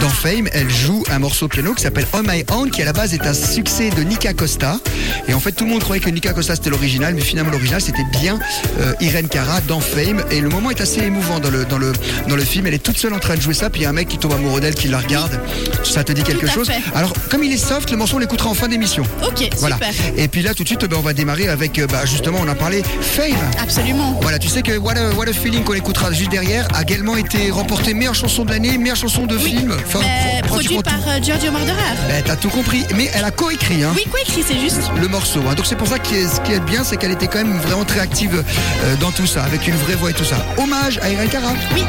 Dans 0.00 0.08
Fame, 0.08 0.48
elle 0.52 0.70
joue 0.70 1.02
un 1.10 1.18
morceau 1.18 1.48
piano 1.48 1.74
qui 1.74 1.82
s'appelle 1.82 2.06
On 2.12 2.22
My 2.22 2.44
Own, 2.52 2.70
qui 2.70 2.82
à 2.82 2.84
la 2.84 2.92
base 2.92 3.14
est 3.14 3.26
un 3.26 3.34
succès 3.34 3.90
de 3.90 4.02
Nika 4.02 4.32
Costa. 4.34 4.78
Et 5.28 5.34
en 5.34 5.40
fait, 5.40 5.52
tout 5.52 5.64
le 5.64 5.70
monde 5.70 5.82
croyait 5.82 6.02
que 6.02 6.10
Nika 6.10 6.32
Costa 6.32 6.54
c'était 6.54 6.70
l'original, 6.70 7.14
mais 7.14 7.20
finalement 7.20 7.50
l'original 7.50 7.80
c'était 7.80 8.04
bien 8.20 8.38
euh, 8.80 8.92
Irene 9.00 9.28
Cara 9.28 9.60
dans 9.62 9.80
Fame. 9.80 10.22
Et 10.30 10.40
le 10.40 10.48
moment 10.48 10.70
est 10.70 10.80
assez 10.80 11.00
émouvant 11.00 11.40
dans 11.40 11.50
le, 11.50 11.64
dans 11.64 11.78
le, 11.78 11.92
dans 12.28 12.36
le 12.36 12.44
film. 12.44 12.66
Elle 12.66 12.74
est 12.74 12.78
toute 12.82 12.98
seule 12.98 13.14
en 13.14 13.18
train 13.18 13.34
de 13.36 13.40
jouer 13.40 13.54
ça, 13.54 13.70
puis 13.70 13.80
il 13.80 13.84
y 13.84 13.86
a 13.86 13.90
un 13.90 13.94
mec 13.94 14.08
qui 14.08 14.18
tombe 14.18 14.32
amoureux 14.32 14.60
d'elle, 14.60 14.74
qui 14.74 14.88
la 14.88 14.98
regarde. 14.98 15.40
Ça 15.84 16.04
te 16.04 16.12
dit 16.12 16.22
quelque 16.22 16.46
chose 16.46 16.68
fait. 16.68 16.80
Alors, 16.94 17.12
comme 17.30 17.42
il 17.44 17.52
est 17.52 17.56
soft, 17.56 17.90
le 17.90 17.96
morceau 17.96 18.16
on 18.16 18.18
l'écoutera 18.20 18.48
en 18.50 18.54
fin 18.54 18.68
d'émission. 18.68 19.02
Ok, 19.26 19.48
Voilà. 19.58 19.76
super. 19.76 19.90
Et 20.16 20.28
puis 20.28 20.42
là, 20.42 20.54
tout 20.54 20.62
de 20.62 20.68
suite, 20.68 20.84
ben, 20.84 20.96
on 20.98 21.02
va 21.02 21.12
démarrer 21.12 21.48
avec, 21.48 21.78
euh, 21.78 21.86
bah, 21.86 22.04
justement, 22.06 22.38
on 22.42 22.48
a 22.48 22.54
parlé 22.54 22.82
Fame. 23.00 23.32
Absolument. 23.62 24.18
Voilà, 24.22 24.38
tu 24.38 24.48
sais 24.48 24.62
que 24.62 24.76
What 24.78 24.92
a, 24.96 25.10
What 25.14 25.28
a 25.28 25.32
Feeling 25.32 25.64
qu'on 25.64 25.74
écoutera 25.74 26.08
juste 26.20 26.30
derrière 26.30 26.68
a 26.74 26.82
également 26.82 27.16
été 27.16 27.50
remporté 27.50 27.94
meilleure 27.94 28.14
chanson 28.14 28.44
de 28.44 28.50
l'année, 28.50 28.76
meilleure 28.76 28.94
chanson 28.96 29.24
de 29.24 29.38
film. 29.38 29.74
Enfin, 29.86 30.00
Euh, 30.00 30.40
pro- 30.42 30.48
produit 30.56 30.78
par 30.82 31.00
euh, 31.08 31.18
Giorgio 31.22 31.50
Moroder. 31.50 31.72
Ben, 32.08 32.22
t'as 32.22 32.36
tout 32.36 32.50
compris, 32.50 32.84
mais 32.94 33.10
elle 33.14 33.24
a 33.24 33.30
coécrit 33.30 33.82
hein, 33.84 33.92
Oui, 33.96 34.04
quoi 34.10 34.20
écrit, 34.20 34.44
c'est 34.46 34.58
juste. 34.60 34.82
le 35.00 35.08
morceau. 35.08 35.40
hein. 35.48 35.54
Donc 35.54 35.64
c'est 35.64 35.76
pour 35.76 35.88
ça 35.88 35.98
que 35.98 36.08
ce 36.08 36.40
qui 36.42 36.52
est 36.52 36.60
bien, 36.60 36.84
c'est 36.84 36.98
qu'elle 36.98 37.12
était 37.12 37.26
quand 37.26 37.38
même 37.42 37.56
vraiment 37.60 37.86
très 37.86 38.00
active 38.00 38.44
euh, 38.84 38.96
dans 38.96 39.12
tout 39.12 39.26
ça, 39.26 39.42
avec 39.44 39.66
une 39.66 39.76
vraie 39.76 39.94
voix 39.94 40.10
et 40.10 40.14
tout 40.14 40.24
ça. 40.24 40.36
Hommage 40.58 40.98
à 41.02 41.08
Irene 41.08 41.28
Cara. 41.28 41.52
Oui. 41.74 41.84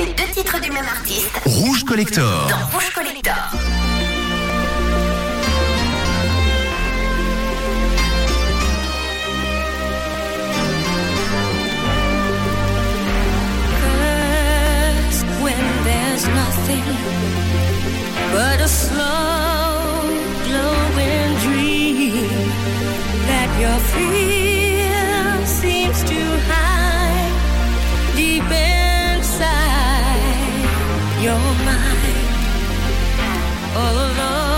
C'est 0.00 0.16
deux 0.16 0.32
titres 0.32 0.60
du 0.60 0.70
même 0.70 0.84
artiste. 0.84 1.40
Rouge 1.44 1.84
Collector. 1.84 2.48
Dans 2.48 2.66
Rouge 2.72 2.90
Collector. 2.94 3.34
First, 13.90 15.26
when 15.42 15.64
there's 15.84 16.26
nothing 16.28 16.84
but 18.32 18.60
a 18.60 18.68
slow 18.68 20.08
glowing 20.46 21.30
dream 21.44 22.28
that 23.28 23.48
your 23.60 23.78
fear 23.90 24.29
All 33.72 33.94
alone, 33.94 34.49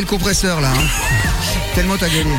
Le 0.00 0.06
compresseur, 0.06 0.60
là. 0.60 0.68
hein. 0.70 0.86
Tellement 1.74 1.96
t'as 1.98 2.08
gagné. 2.08 2.34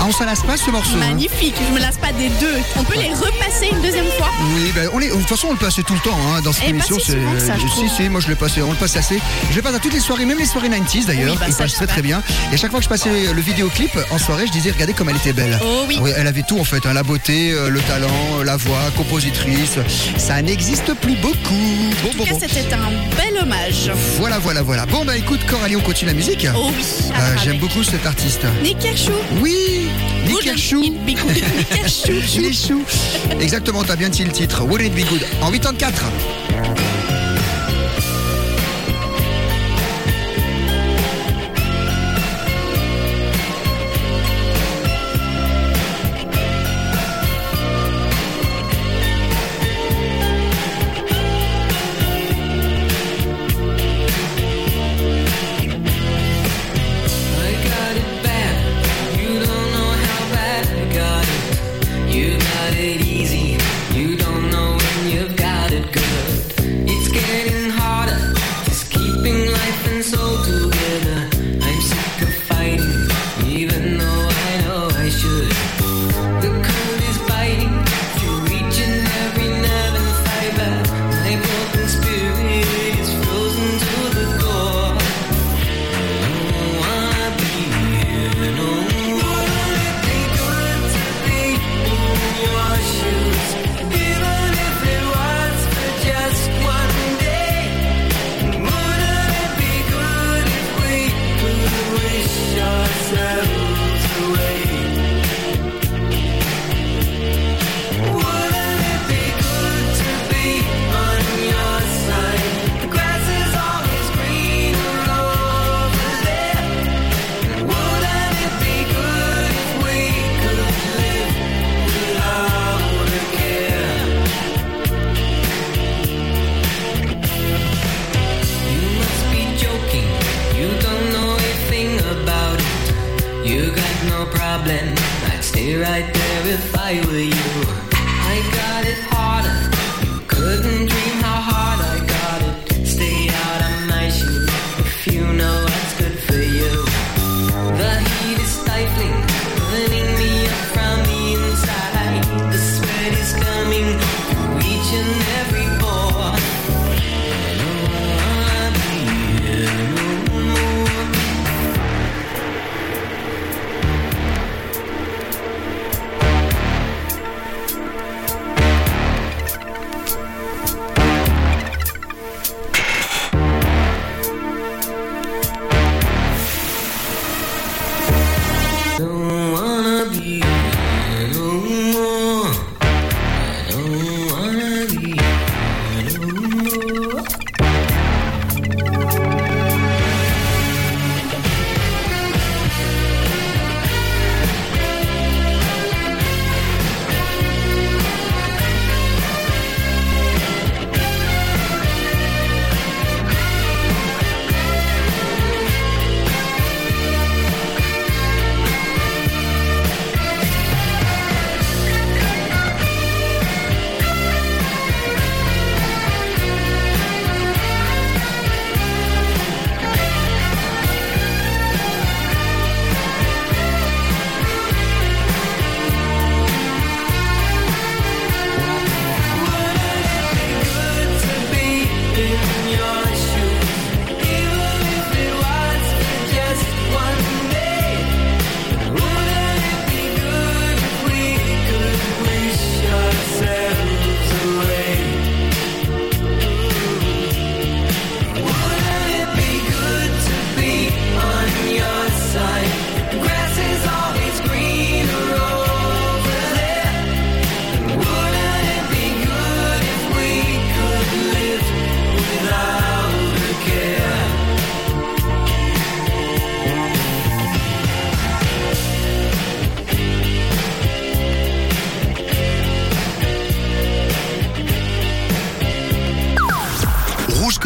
Ah, 0.00 0.04
on 0.06 0.12
s'en 0.12 0.24
lasse 0.24 0.42
pas, 0.42 0.56
ce 0.56 0.70
morceau. 0.70 0.96
hein. 0.96 0.98
Magnifique, 0.98 1.54
je 1.68 1.72
me 1.72 1.78
lasse 1.78 1.96
pas 1.96 2.05
des 2.16 2.28
deux. 2.40 2.56
On 2.76 2.84
peut 2.84 2.98
les 2.98 3.10
repasser 3.12 3.68
une 3.72 3.80
deuxième 3.82 4.06
fois 4.18 4.30
Oui, 4.54 4.72
ben, 4.74 4.88
on 4.92 4.98
les, 4.98 5.08
de 5.08 5.12
toute 5.14 5.26
façon, 5.28 5.48
on 5.48 5.52
le 5.52 5.58
passait 5.58 5.82
tout 5.82 5.94
le 5.94 6.00
temps 6.00 6.16
hein, 6.34 6.40
dans 6.42 6.52
cette 6.52 6.64
Eh, 6.64 6.72
pas 6.72 6.76
émission. 6.76 6.98
si 6.98 7.10
souvent 7.12 7.38
ça, 7.38 7.54
je 7.56 7.94
si, 8.02 8.08
moi 8.08 8.20
je 8.20 8.28
le 8.28 8.34
passais, 8.36 8.62
on 8.62 8.70
le 8.70 8.76
passe 8.76 8.96
assez. 8.96 9.18
Je 9.50 9.56
le 9.56 9.62
passe 9.62 9.74
à 9.74 9.78
toutes 9.78 9.92
les 9.94 10.00
soirées, 10.00 10.24
même 10.24 10.38
les 10.38 10.46
soirées 10.46 10.68
90s 10.68 11.06
d'ailleurs. 11.06 11.32
Oui, 11.32 11.38
bah, 11.38 11.46
Il 11.48 11.54
passe 11.54 11.74
très 11.74 11.86
très 11.86 12.02
bien. 12.02 12.22
Et 12.50 12.54
à 12.54 12.56
chaque 12.56 12.70
fois 12.70 12.80
que 12.80 12.84
je 12.84 12.88
passais 12.88 13.32
le 13.32 13.40
vidéoclip 13.40 13.90
en 14.10 14.18
soirée, 14.18 14.46
je 14.46 14.52
disais, 14.52 14.70
regardez 14.70 14.92
comme 14.94 15.08
elle 15.08 15.16
était 15.16 15.32
belle. 15.32 15.58
Oh 15.62 15.84
oui. 15.88 15.98
elle 16.16 16.26
avait 16.26 16.42
tout 16.42 16.58
en 16.58 16.64
fait, 16.64 16.84
hein, 16.86 16.92
la 16.92 17.02
beauté, 17.02 17.52
euh, 17.52 17.68
le 17.68 17.80
talent, 17.80 18.08
euh, 18.40 18.44
la 18.44 18.56
voix, 18.56 18.78
compositrice. 18.96 19.78
Ça 20.18 20.40
n'existe 20.42 20.94
plus 20.94 21.16
beaucoup. 21.16 21.36
Bon, 22.02 22.08
En 22.08 22.12
tout 22.12 22.18
bon, 22.18 22.24
cas, 22.24 22.30
bon. 22.32 22.38
c'était 22.40 22.74
un 22.74 22.90
bel 23.16 23.42
hommage. 23.42 23.90
Voilà, 24.18 24.38
voilà, 24.38 24.62
voilà. 24.62 24.86
Bon, 24.86 25.04
bah 25.04 25.16
écoute, 25.16 25.40
Coralie, 25.48 25.76
on 25.76 25.80
continue 25.80 26.10
la 26.10 26.16
musique. 26.16 26.46
Oh 26.56 26.70
oui. 26.76 26.84
Euh, 27.12 27.36
J'aime 27.44 27.58
beaucoup 27.58 27.82
cet 27.82 28.06
artiste. 28.06 28.42
Nick 28.62 28.78
Kershaw. 28.78 29.12
Oui, 29.40 29.88
Les 32.40 32.52
choux. 32.52 32.84
Exactement, 33.40 33.84
t'as 33.84 33.96
bien 33.96 34.08
dit 34.08 34.24
le 34.24 34.32
titre. 34.32 34.64
Wouldn't 34.64 34.86
it 34.86 34.94
be 34.94 35.08
good? 35.08 35.24
En 35.40 35.50
84. 35.50 36.04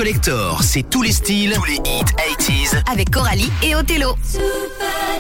Collector, 0.01 0.63
c'est 0.63 0.89
tous 0.89 1.03
les 1.03 1.13
styles, 1.13 1.53
tous 1.53 1.65
les 1.65 1.77
80s 1.77 2.83
avec 2.91 3.11
Coralie 3.11 3.53
et 3.63 3.75
Othello. 3.75 4.17
Super 4.25 4.41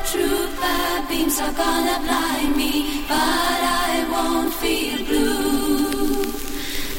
trooper 0.07 1.07
beams 1.07 1.39
are 1.39 1.53
gonna 1.53 2.01
blind 2.01 2.57
me, 2.57 3.05
but 3.07 3.14
I 3.14 4.07
won't 4.11 4.55
feel 4.55 5.05
blue 5.05 6.22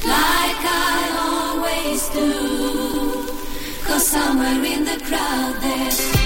like 0.05 0.61
I 0.63 1.09
always 1.25 2.07
do. 2.13 3.32
Cause 3.84 4.05
somewhere 4.05 4.63
in 4.63 4.86
the 4.86 5.03
crowd 5.03 5.55
there's 5.63 6.20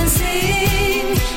and 0.00 0.08
sing 0.08 1.29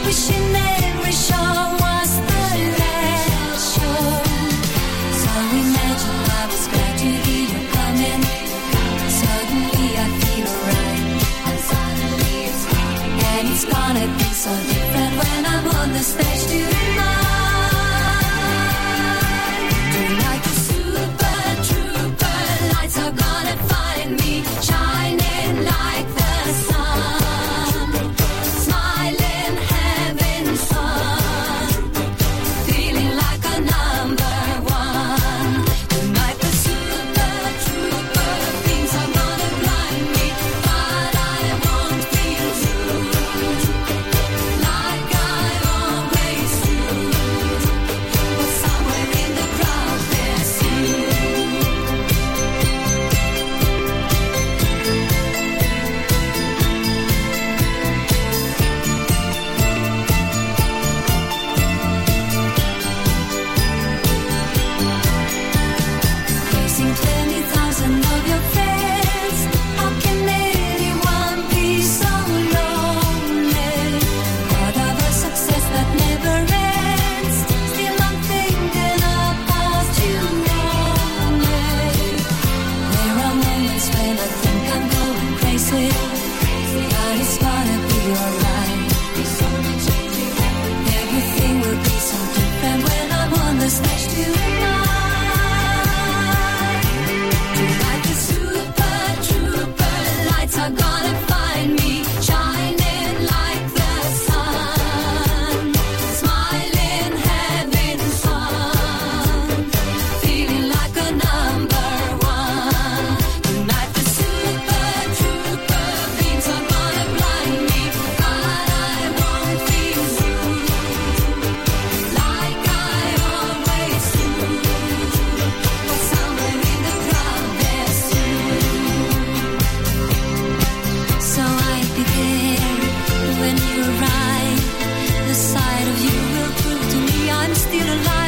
still 137.74 137.88
alive. 137.88 138.23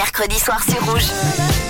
Mercredis 0.00 0.38
soirs 0.38 0.62
sur 0.62 0.82
Rouge. 0.86 1.69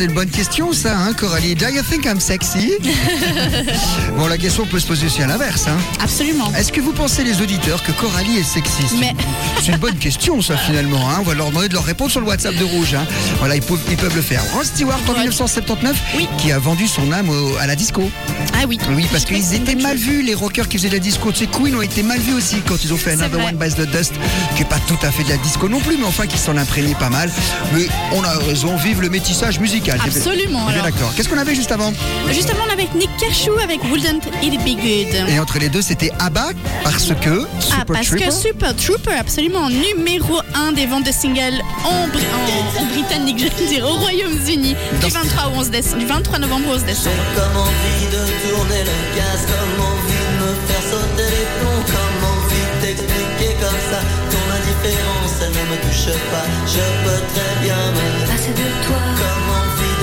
C'est 0.00 0.06
une 0.06 0.12
bonne 0.14 0.30
question, 0.30 0.72
ça, 0.72 0.96
hein, 0.96 1.12
Coralie. 1.12 1.54
Do 1.54 1.66
you 1.68 1.82
think 1.82 2.06
I'm 2.06 2.20
sexy 2.20 2.72
Bon, 4.16 4.26
la 4.28 4.38
question 4.38 4.64
peut 4.64 4.80
se 4.80 4.86
poser 4.86 5.04
aussi 5.06 5.22
à 5.22 5.26
l'inverse. 5.26 5.66
Hein. 5.68 5.76
Absolument. 6.02 6.50
Est-ce 6.56 6.72
que 6.72 6.80
vous 6.80 6.92
pensez, 6.92 7.22
les 7.22 7.42
auditeurs, 7.42 7.82
que 7.82 7.92
Coralie 7.92 8.38
est 8.38 8.42
sexiste 8.42 8.94
Mais- 8.98 9.14
C'est 9.62 9.72
une 9.72 9.76
bonne 9.78 9.96
question, 9.96 10.40
ça, 10.40 10.56
finalement. 10.66 11.06
Hein. 11.10 11.18
On 11.20 11.24
va 11.24 11.34
leur 11.34 11.50
demander 11.50 11.68
de 11.68 11.74
leur 11.74 11.84
répondre 11.84 12.10
sur 12.10 12.20
le 12.20 12.26
WhatsApp 12.26 12.54
de 12.54 12.64
Rouge. 12.64 12.94
hein. 12.94 13.04
Voilà, 13.40 13.56
ils 13.56 13.62
peuvent, 13.62 13.78
ils 13.90 13.96
peuvent 13.98 14.16
le 14.16 14.22
faire. 14.22 14.42
Rod 14.54 14.64
Stewart, 14.64 14.98
en 15.06 15.10
Ouais. 15.12 15.18
1979, 15.18 15.94
Oui. 16.16 16.26
qui 16.38 16.50
a 16.50 16.58
vendu 16.58 16.88
son 16.88 17.12
âme 17.12 17.28
au- 17.28 17.56
à 17.60 17.66
la 17.66 17.76
disco. 17.76 18.10
Ah 18.54 18.64
oui. 18.66 18.78
Oui, 18.96 19.06
parce 19.12 19.26
qu'ils 19.26 19.52
étaient 19.52 19.74
mal 19.74 19.98
vus, 19.98 20.22
les 20.22 20.32
rockers 20.34 20.66
qui 20.68 20.78
faisaient 20.78 20.88
de 20.88 20.94
la 20.94 20.98
disco. 21.00 21.30
Tu 21.30 21.40
sais, 21.40 21.46
Queen 21.46 21.74
ont 21.76 21.82
été 21.82 22.02
mal 22.02 22.20
vus 22.20 22.32
aussi 22.32 22.62
quand 22.66 22.82
ils 22.82 22.92
ont 22.94 22.96
fait 22.96 23.12
Another. 23.12 23.44
One 23.44 23.56
Bites 23.56 23.76
the 23.76 23.90
Dust, 23.90 24.14
qui 24.56 24.62
est 24.62 24.68
pas 24.68 24.80
tout 24.88 24.98
à 25.02 25.10
fait 25.10 25.24
de 25.24 25.28
la 25.28 25.36
disco 25.36 25.68
non 25.68 25.80
plus, 25.80 25.98
mais 25.98 26.04
enfin 26.06 26.26
qui 26.26 26.38
s'en 26.38 26.56
imprégnaient 26.56 26.94
pas 26.94 27.10
mal. 27.10 27.30
Mais 27.74 27.86
on 28.12 28.22
a 28.24 28.38
raison, 28.38 28.76
vive 28.76 29.02
le 29.02 29.10
métissage 29.10 29.60
musical. 29.60 29.89
Absolument, 30.04 30.60
On 30.66 30.68
est 30.70 30.72
bien 30.74 30.82
alors. 30.82 30.92
d'accord. 30.94 31.12
Qu'est-ce 31.16 31.28
qu'on 31.28 31.38
avait 31.38 31.54
juste 31.54 31.72
avant 31.72 31.92
Justement, 32.30 32.60
on 32.68 32.72
avait 32.72 32.88
Nick 32.94 33.10
Cashou 33.18 33.52
avec 33.62 33.82
Wouldn't 33.84 34.22
It 34.42 34.60
Be 34.62 34.76
Good. 34.80 35.28
Et 35.28 35.38
entre 35.38 35.58
les 35.58 35.68
deux, 35.68 35.82
c'était 35.82 36.10
ABBA, 36.18 36.50
parce 36.84 37.08
que 37.20 37.46
Ah, 37.46 37.60
Super 37.60 37.86
parce 37.86 38.06
Trooper. 38.08 38.24
que 38.26 38.30
Super 38.32 38.76
Trooper, 38.76 39.14
absolument, 39.18 39.68
numéro 39.70 40.40
1 40.54 40.72
des 40.72 40.86
ventes 40.86 41.06
de 41.06 41.12
singles 41.12 41.60
en, 41.84 42.08
Bri- 42.08 42.26
en, 42.34 42.82
en 42.82 42.86
britannique, 42.86 43.38
je 43.38 43.62
veux 43.64 43.68
dire, 43.68 43.84
au 43.84 43.94
Royaume-Uni, 43.94 44.74
du 45.02 45.08
23, 45.10 45.52
au 45.54 45.58
11 45.60 45.70
décembre, 45.70 45.98
du 45.98 46.06
23 46.06 46.38
novembre 46.38 46.68
au 46.70 46.74
11 46.74 46.84
décembre. 46.84 47.16
Comme 47.34 47.56
envie 47.56 48.06
de 48.10 48.48
tourner 48.48 48.80
le 48.84 49.16
gaz, 49.16 49.40
comme 49.46 49.84
envie 49.84 50.24
de 50.30 50.44
me 50.44 50.54
faire 50.66 50.82
sauter 50.90 51.28
les 51.30 51.46
plombs, 51.60 51.84
comme 51.86 52.20
envie 52.30 52.66
de 52.80 52.86
t'expliquer 52.86 53.54
comme 53.60 53.80
ça. 53.90 54.00
Ton 54.30 54.44
indifférence, 54.54 55.34
elle 55.42 55.50
ne 55.50 55.64
me 55.70 55.76
touche 55.82 56.14
pas, 56.30 56.46
je 56.66 56.84
peux 57.04 57.20
très 57.34 57.52
bien 57.64 57.76
me 57.76 58.26
Passer 58.26 58.50
de 58.50 58.68
toi, 58.86 58.96
Comme 59.18 59.50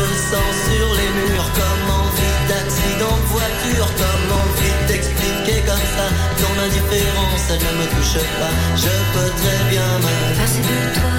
le 0.09 0.15
sang 0.15 0.49
sur 0.67 0.87
les 0.99 1.09
murs 1.19 1.49
Comme 1.59 1.85
envie 2.01 2.37
d'accident 2.49 3.17
de 3.21 3.27
voiture 3.35 3.89
Comme 4.01 4.27
envie 4.43 4.77
d'expliquer 4.87 5.59
comme 5.65 5.87
ça 5.95 6.07
Ton 6.39 6.53
indifférence, 6.65 7.45
elle 7.49 7.63
ne 7.67 7.71
me 7.81 7.87
touche 7.95 8.21
pas. 8.39 8.53
Je 8.75 8.93
peux 9.13 9.31
très 9.41 9.61
bien 9.69 9.87
me 10.03 10.13
passer 10.39 10.61
de 10.61 10.93
toi. 10.95 11.11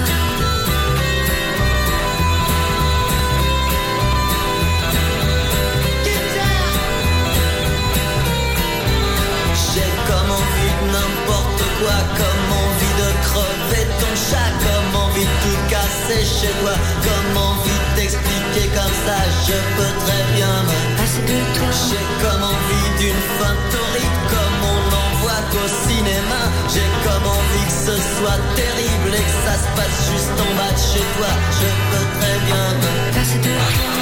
J'ai 9.73 9.91
comme 10.07 10.31
envie 10.41 10.73
de 10.81 10.85
n'importe 10.93 11.63
quoi 11.79 11.97
Comme 12.19 12.47
envie 12.65 12.95
de 13.01 13.09
crever 13.27 13.85
ton 14.01 14.13
chat 14.27 14.51
Comme 14.65 15.01
envie 15.03 15.25
de 15.25 15.35
tout 15.43 15.59
casser 15.69 16.23
chez 16.25 16.53
toi 16.61 16.73
Comme 17.03 17.37
envie 17.37 17.78
t'expliquer 17.99 18.67
comme 18.75 18.95
ça, 19.05 19.17
je 19.47 19.57
peux 19.75 19.93
très 20.03 20.23
bien 20.35 20.53
me 20.69 20.79
passer 20.97 21.23
de 21.31 21.39
toi. 21.55 21.69
J'ai 21.87 22.05
comme 22.23 22.43
envie 22.53 22.89
d'une 22.99 23.21
fin 23.37 23.55
torride, 23.71 24.17
comme 24.31 24.59
on 24.73 24.79
n'en 24.91 25.09
voit 25.21 25.43
qu'au 25.51 25.67
cinéma. 25.87 26.41
J'ai 26.73 26.89
comme 27.03 27.27
envie 27.27 27.67
que 27.71 27.79
ce 27.87 27.95
soit 28.15 28.41
terrible 28.55 29.11
et 29.19 29.25
que 29.29 29.35
ça 29.45 29.55
se 29.63 29.69
passe 29.75 29.97
juste 30.11 30.37
en 30.45 30.51
bas 30.57 30.73
de 30.77 30.83
chez 30.91 31.05
toi. 31.17 31.31
Je 31.59 31.69
peux 31.89 32.07
très 32.19 32.37
bien 32.47 32.65
me 32.81 32.91
passer 33.15 33.39
de 33.39 33.53
toi. 33.59 33.99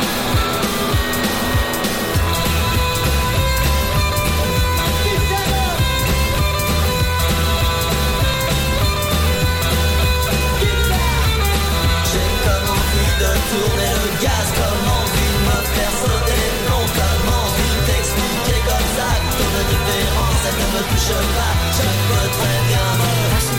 Je 21.07 21.13
peux 21.13 22.29
très 22.37 22.59
bien 22.67 22.87
me 22.99 23.11
passer 23.31 23.55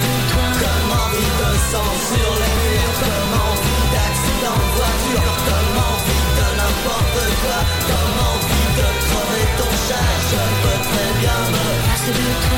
de 1.41 1.51
sang 1.71 1.91
sur 2.11 2.31
les 2.43 2.55
murs, 2.61 2.95
comme 3.01 3.33
envie 3.49 3.85
d'accident 3.95 4.59
de 4.61 4.71
voiture, 4.77 5.33
comme 5.49 5.77
envie 5.89 6.29
de 6.39 6.49
n'importe 6.59 7.25
quoi, 7.41 7.61
comme 7.89 8.17
envie 8.33 8.69
de 8.79 8.89
crever 9.07 9.47
ton 9.57 9.73
chat. 9.87 10.11
Je 10.31 10.43
très 10.89 11.21
bien 11.21 11.39
me. 11.53 12.58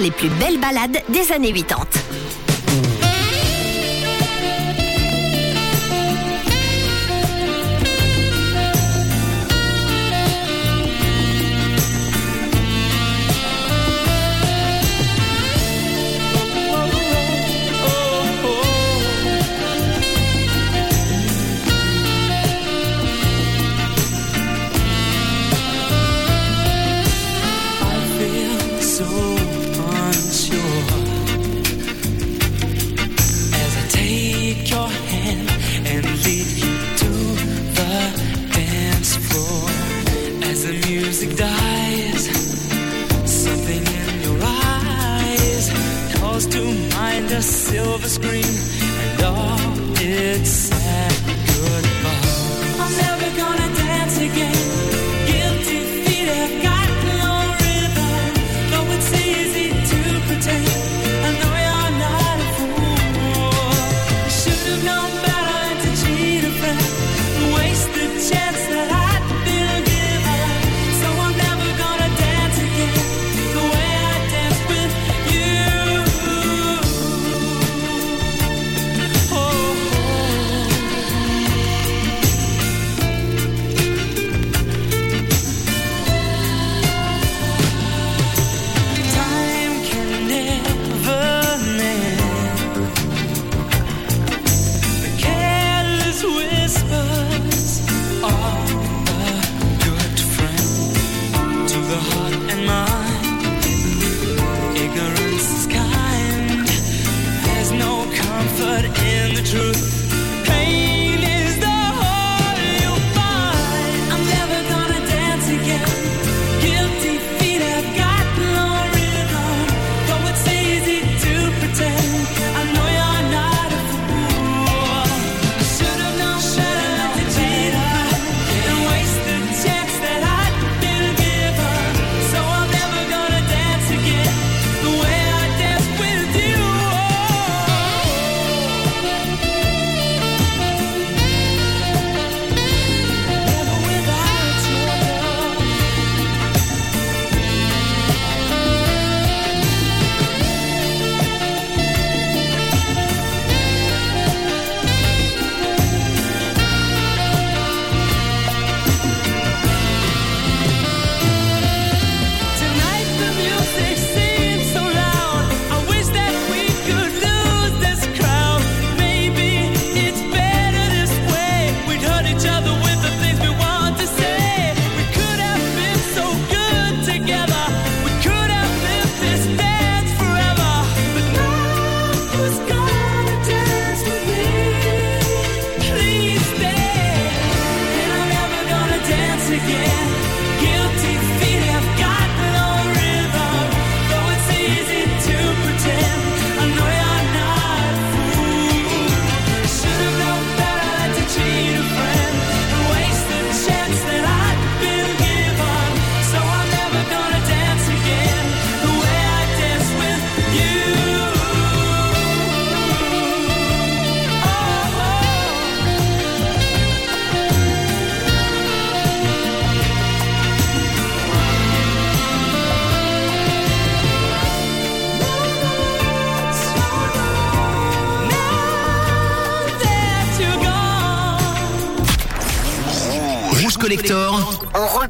Les 0.00 0.10
plus 0.10 0.28
belles 0.30 0.58
balades 0.58 1.02
des 1.10 1.30
années 1.30 1.52
80. 1.52 2.09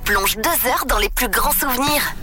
Replonge 0.00 0.36
deux 0.38 0.68
heures 0.68 0.86
dans 0.86 0.98
les 0.98 1.10
plus 1.10 1.28
grands 1.28 1.52
souvenirs. 1.52 2.14